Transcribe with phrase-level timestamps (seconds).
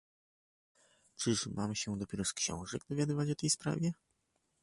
[1.15, 3.91] "Czyż mam się dopiero z książek dowiadywać o tej sprawie?"